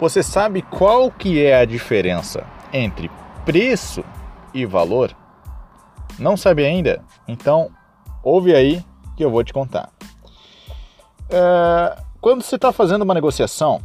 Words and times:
Você 0.00 0.22
sabe 0.22 0.62
qual 0.62 1.10
que 1.10 1.44
é 1.44 1.60
a 1.60 1.66
diferença 1.66 2.46
entre 2.72 3.10
preço 3.44 4.02
e 4.54 4.64
valor? 4.64 5.14
Não 6.18 6.38
sabe 6.38 6.64
ainda? 6.64 7.04
Então 7.28 7.70
ouve 8.22 8.54
aí 8.54 8.82
que 9.14 9.22
eu 9.22 9.30
vou 9.30 9.44
te 9.44 9.52
contar. 9.52 9.90
É, 11.28 11.98
quando 12.18 12.42
você 12.42 12.56
está 12.56 12.72
fazendo 12.72 13.02
uma 13.02 13.12
negociação, 13.12 13.82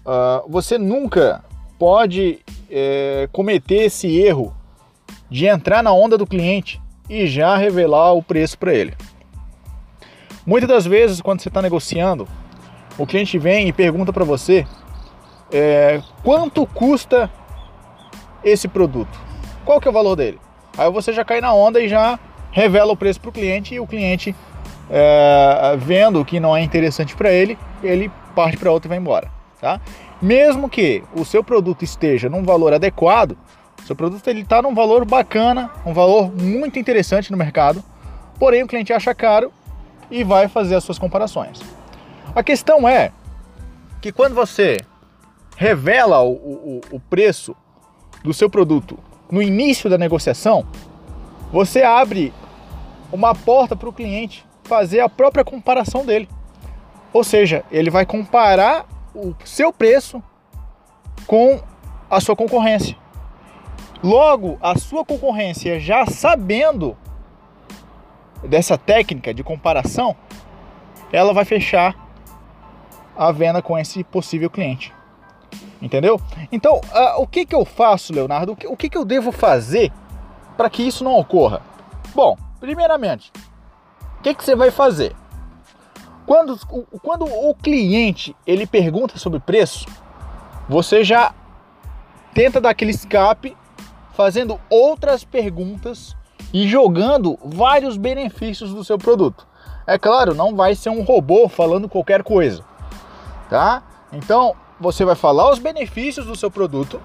uh, 0.00 0.48
você 0.48 0.78
nunca 0.78 1.44
pode 1.78 2.40
é, 2.70 3.28
cometer 3.32 3.82
esse 3.84 4.18
erro 4.18 4.56
de 5.30 5.44
entrar 5.44 5.82
na 5.82 5.92
onda 5.92 6.16
do 6.16 6.26
cliente 6.26 6.80
e 7.08 7.26
já 7.26 7.54
revelar 7.54 8.14
o 8.14 8.22
preço 8.22 8.58
para 8.58 8.72
ele. 8.72 8.96
Muitas 10.46 10.68
das 10.70 10.86
vezes, 10.86 11.20
quando 11.20 11.42
você 11.42 11.48
está 11.48 11.60
negociando, 11.60 12.26
o 12.98 13.06
cliente 13.06 13.38
vem 13.38 13.68
e 13.68 13.72
pergunta 13.72 14.12
para 14.12 14.24
você 14.24 14.66
é, 15.52 16.00
quanto 16.22 16.66
custa 16.66 17.30
esse 18.42 18.68
produto, 18.68 19.18
qual 19.64 19.80
que 19.80 19.88
é 19.88 19.90
o 19.90 19.94
valor 19.94 20.16
dele. 20.16 20.38
Aí 20.76 20.90
você 20.90 21.12
já 21.12 21.24
cai 21.24 21.40
na 21.40 21.52
onda 21.52 21.80
e 21.80 21.88
já 21.88 22.18
revela 22.50 22.92
o 22.92 22.96
preço 22.96 23.20
para 23.20 23.30
o 23.30 23.32
cliente 23.32 23.74
e 23.74 23.80
o 23.80 23.86
cliente 23.86 24.34
é, 24.90 25.76
vendo 25.78 26.24
que 26.24 26.38
não 26.38 26.56
é 26.56 26.62
interessante 26.62 27.16
para 27.16 27.32
ele, 27.32 27.58
ele 27.82 28.10
parte 28.34 28.56
para 28.56 28.70
outro 28.70 28.88
e 28.88 28.90
vai 28.90 28.98
embora, 28.98 29.30
tá? 29.60 29.80
Mesmo 30.20 30.68
que 30.68 31.02
o 31.14 31.24
seu 31.24 31.42
produto 31.42 31.82
esteja 31.82 32.28
num 32.28 32.42
valor 32.42 32.72
adequado, 32.72 33.36
seu 33.84 33.94
produto 33.94 34.26
ele 34.28 34.40
está 34.40 34.62
num 34.62 34.74
valor 34.74 35.04
bacana, 35.04 35.70
um 35.84 35.92
valor 35.92 36.32
muito 36.34 36.78
interessante 36.78 37.30
no 37.30 37.36
mercado, 37.36 37.82
porém 38.38 38.62
o 38.62 38.66
cliente 38.66 38.92
acha 38.92 39.14
caro 39.14 39.52
e 40.10 40.24
vai 40.24 40.48
fazer 40.48 40.74
as 40.74 40.84
suas 40.84 40.98
comparações. 40.98 41.60
A 42.34 42.42
questão 42.42 42.88
é 42.88 43.12
que 44.00 44.10
quando 44.10 44.34
você 44.34 44.78
revela 45.56 46.20
o, 46.20 46.32
o, 46.32 46.80
o 46.90 47.00
preço 47.00 47.54
do 48.24 48.34
seu 48.34 48.50
produto 48.50 48.98
no 49.30 49.40
início 49.40 49.88
da 49.88 49.96
negociação, 49.96 50.66
você 51.52 51.82
abre 51.82 52.32
uma 53.12 53.34
porta 53.34 53.76
para 53.76 53.88
o 53.88 53.92
cliente 53.92 54.44
fazer 54.64 54.98
a 54.98 55.08
própria 55.08 55.44
comparação 55.44 56.04
dele. 56.04 56.28
Ou 57.12 57.22
seja, 57.22 57.64
ele 57.70 57.88
vai 57.88 58.04
comparar 58.04 58.86
o 59.14 59.32
seu 59.44 59.72
preço 59.72 60.20
com 61.28 61.62
a 62.10 62.20
sua 62.20 62.34
concorrência. 62.34 62.96
Logo, 64.02 64.58
a 64.60 64.76
sua 64.76 65.04
concorrência 65.04 65.78
já 65.78 66.04
sabendo 66.06 66.96
dessa 68.42 68.76
técnica 68.76 69.32
de 69.32 69.44
comparação, 69.44 70.16
ela 71.12 71.32
vai 71.32 71.44
fechar 71.44 72.03
a 73.16 73.30
venda 73.32 73.62
com 73.62 73.78
esse 73.78 74.02
possível 74.04 74.50
cliente. 74.50 74.92
Entendeu? 75.80 76.20
Então, 76.50 76.76
uh, 76.76 77.20
o 77.20 77.26
que, 77.26 77.44
que 77.44 77.54
eu 77.54 77.64
faço, 77.64 78.12
Leonardo? 78.12 78.52
O 78.52 78.56
que, 78.56 78.66
o 78.66 78.76
que, 78.76 78.88
que 78.88 78.96
eu 78.96 79.04
devo 79.04 79.30
fazer 79.30 79.92
para 80.56 80.70
que 80.70 80.82
isso 80.82 81.04
não 81.04 81.18
ocorra? 81.18 81.60
Bom, 82.14 82.36
primeiramente, 82.58 83.30
o 84.18 84.22
que, 84.22 84.34
que 84.34 84.44
você 84.44 84.56
vai 84.56 84.70
fazer? 84.70 85.14
Quando, 86.26 86.58
quando 87.02 87.26
o 87.26 87.54
cliente 87.54 88.34
ele 88.46 88.66
pergunta 88.66 89.18
sobre 89.18 89.40
preço, 89.40 89.84
você 90.68 91.04
já 91.04 91.34
tenta 92.32 92.60
dar 92.60 92.70
aquele 92.70 92.92
escape 92.92 93.54
fazendo 94.14 94.58
outras 94.70 95.22
perguntas 95.22 96.16
e 96.52 96.66
jogando 96.66 97.38
vários 97.44 97.98
benefícios 97.98 98.72
do 98.72 98.82
seu 98.82 98.96
produto. 98.96 99.46
É 99.86 99.98
claro, 99.98 100.34
não 100.34 100.56
vai 100.56 100.74
ser 100.74 100.88
um 100.88 101.02
robô 101.02 101.46
falando 101.46 101.90
qualquer 101.90 102.22
coisa 102.22 102.64
tá? 103.48 103.82
Então 104.12 104.54
você 104.78 105.04
vai 105.04 105.14
falar 105.14 105.50
os 105.50 105.58
benefícios 105.58 106.26
do 106.26 106.36
seu 106.36 106.50
produto 106.50 107.00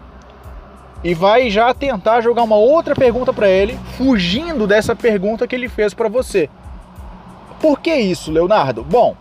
e 1.03 1.13
vai 1.13 1.49
já 1.49 1.73
tentar 1.73 2.21
jogar 2.21 2.43
uma 2.43 2.57
outra 2.57 2.93
pergunta 2.93 3.31
para 3.31 3.49
ele, 3.49 3.79
fugindo 3.97 4.67
dessa 4.67 4.95
pergunta 4.95 5.47
que 5.47 5.55
ele 5.55 5.69
fez 5.69 5.93
para 5.93 6.09
você. 6.09 6.49
Por 7.59 7.79
que 7.79 7.93
isso, 7.93 8.31
Leonardo? 8.31 8.83
Bom, 8.83 9.15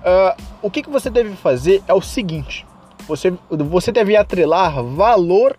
uh, 0.00 0.42
o 0.62 0.70
que, 0.70 0.82
que 0.82 0.90
você 0.90 1.10
deve 1.10 1.34
fazer 1.36 1.82
é 1.86 1.94
o 1.94 2.00
seguinte: 2.00 2.66
você, 3.06 3.32
você 3.50 3.92
deve 3.92 4.16
atrelar 4.16 4.82
valor 4.82 5.56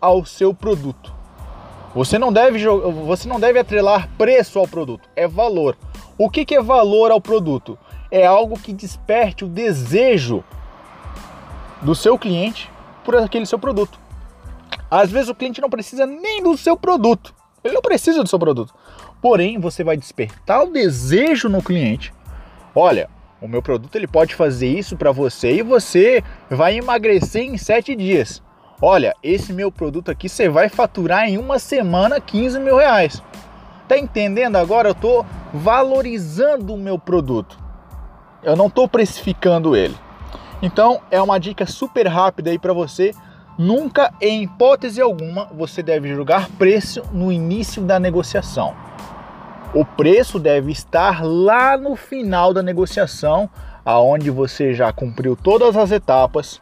ao 0.00 0.24
seu 0.24 0.54
produto. 0.54 1.12
Você 1.94 2.18
não 2.18 2.32
deve 2.32 2.64
você 3.06 3.28
não 3.28 3.40
deve 3.40 3.58
atrelar 3.58 4.08
preço 4.16 4.58
ao 4.58 4.68
produto, 4.68 5.08
é 5.16 5.26
valor. 5.26 5.76
O 6.16 6.28
que, 6.28 6.44
que 6.44 6.54
é 6.54 6.62
valor 6.62 7.10
ao 7.10 7.20
produto? 7.20 7.78
É 8.10 8.26
algo 8.26 8.58
que 8.58 8.72
desperte 8.72 9.44
o 9.44 9.48
desejo 9.48 10.42
do 11.82 11.94
seu 11.94 12.18
cliente 12.18 12.70
por 13.04 13.16
aquele 13.16 13.46
seu 13.46 13.58
produto. 13.58 13.98
Às 14.90 15.10
vezes 15.10 15.28
o 15.28 15.34
cliente 15.34 15.60
não 15.60 15.70
precisa 15.70 16.06
nem 16.06 16.42
do 16.42 16.56
seu 16.56 16.76
produto, 16.76 17.34
ele 17.62 17.74
não 17.74 17.82
precisa 17.82 18.22
do 18.22 18.28
seu 18.28 18.38
produto. 18.38 18.74
Porém, 19.20 19.58
você 19.58 19.82
vai 19.82 19.96
despertar 19.96 20.62
o 20.62 20.70
desejo 20.70 21.48
no 21.48 21.62
cliente. 21.62 22.12
Olha, 22.74 23.10
o 23.40 23.48
meu 23.48 23.60
produto 23.60 23.94
ele 23.96 24.06
pode 24.06 24.34
fazer 24.34 24.68
isso 24.68 24.96
para 24.96 25.12
você 25.12 25.56
e 25.56 25.62
você 25.62 26.22
vai 26.48 26.76
emagrecer 26.76 27.42
em 27.42 27.58
sete 27.58 27.94
dias. 27.94 28.42
Olha, 28.80 29.14
esse 29.22 29.52
meu 29.52 29.72
produto 29.72 30.10
aqui 30.10 30.28
você 30.28 30.48
vai 30.48 30.68
faturar 30.68 31.28
em 31.28 31.36
uma 31.36 31.58
semana 31.58 32.20
15 32.20 32.60
mil 32.60 32.76
reais. 32.76 33.22
Tá 33.88 33.98
entendendo 33.98 34.56
agora? 34.56 34.90
Eu 34.90 34.94
tô 34.94 35.24
valorizando 35.52 36.74
o 36.74 36.78
meu 36.78 36.98
produto. 36.98 37.58
Eu 38.42 38.56
não 38.56 38.66
estou 38.66 38.88
precificando 38.88 39.76
ele. 39.76 39.96
Então 40.62 41.00
é 41.10 41.20
uma 41.20 41.38
dica 41.38 41.66
super 41.66 42.06
rápida 42.06 42.50
aí 42.50 42.58
para 42.58 42.72
você. 42.72 43.12
Nunca, 43.58 44.12
em 44.20 44.44
hipótese 44.44 45.00
alguma, 45.00 45.46
você 45.46 45.82
deve 45.82 46.14
julgar 46.14 46.48
preço 46.50 47.02
no 47.12 47.32
início 47.32 47.82
da 47.82 47.98
negociação. 47.98 48.74
O 49.74 49.84
preço 49.84 50.38
deve 50.38 50.72
estar 50.72 51.24
lá 51.24 51.76
no 51.76 51.96
final 51.96 52.54
da 52.54 52.62
negociação, 52.62 53.50
aonde 53.84 54.30
você 54.30 54.72
já 54.72 54.92
cumpriu 54.92 55.36
todas 55.36 55.76
as 55.76 55.90
etapas, 55.90 56.60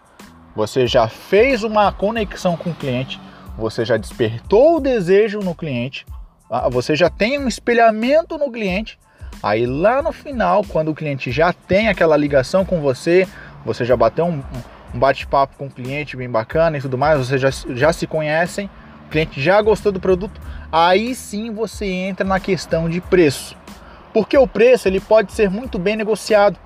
você 0.57 0.87
já 0.87 1.07
fez 1.07 1.63
uma 1.63 1.93
conexão 1.93 2.57
com 2.57 2.71
o 2.71 2.75
cliente, 2.75 3.21
você 3.57 3.85
já 3.85 3.97
despertou 3.97 4.77
o 4.77 4.81
desejo 4.81 5.41
no 5.41 5.55
cliente, 5.55 6.07
ah, 6.51 6.69
você 6.69 6.97
já 6.97 7.11
tem 7.11 7.39
um 7.39 7.47
espelhamento 7.47 8.39
no 8.39 8.51
cliente 8.51 8.99
Aí 9.43 9.67
lá 9.67 10.03
no 10.03 10.13
final, 10.13 10.65
quando 10.65 10.91
o 10.91 10.95
cliente 10.95 11.31
já 11.31 11.53
tem 11.53 11.89
aquela 11.89 12.17
ligação 12.17 12.65
com 12.65 12.81
você, 12.81 13.29
você 13.65 13.85
já 13.85 13.97
bateu 13.97 14.25
um, 14.25 14.43
um 14.95 14.99
bate-papo 14.99 15.57
com 15.57 15.67
o 15.67 15.71
cliente 15.71 16.17
bem 16.17 16.29
bacana 16.29 16.79
e 16.79 16.81
tudo 16.81 16.97
mais, 16.97 17.19
vocês 17.19 17.41
já, 17.41 17.51
já 17.75 17.93
se 17.93 18.07
conhecem, 18.07 18.71
o 19.07 19.11
cliente 19.11 19.41
já 19.41 19.61
gostou 19.63 19.93
do 19.93 20.01
produto, 20.01 20.41
aí 20.71 21.15
sim 21.15 21.53
você 21.53 21.87
entra 21.87 22.27
na 22.27 22.41
questão 22.41 22.89
de 22.89 23.01
preço. 23.01 23.57
Porque 24.13 24.37
o 24.37 24.47
preço 24.47 24.89
ele 24.89 25.01
pode 25.01 25.33
ser 25.33 25.51
muito 25.51 25.79
bem 25.79 25.95
negociado. 25.95 26.59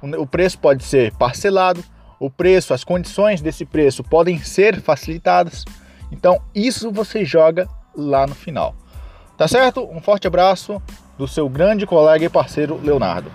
O 0.00 0.26
preço 0.26 0.58
pode 0.58 0.84
ser 0.84 1.12
parcelado, 1.12 1.82
o 2.18 2.30
preço, 2.30 2.72
as 2.72 2.84
condições 2.84 3.40
desse 3.40 3.64
preço 3.64 4.04
podem 4.04 4.38
ser 4.38 4.80
facilitadas. 4.80 5.64
Então, 6.10 6.40
isso 6.54 6.90
você 6.92 7.24
joga 7.24 7.68
lá 7.96 8.26
no 8.26 8.34
final. 8.34 8.74
Tá 9.42 9.48
certo? 9.48 9.82
Um 9.92 10.00
forte 10.00 10.28
abraço 10.28 10.80
do 11.18 11.26
seu 11.26 11.48
grande 11.48 11.84
colega 11.84 12.24
e 12.24 12.28
parceiro 12.28 12.78
Leonardo. 12.80 13.28